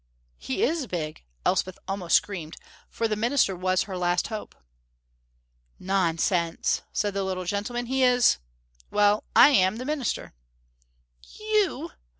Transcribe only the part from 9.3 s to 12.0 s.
I am the minister." "You!"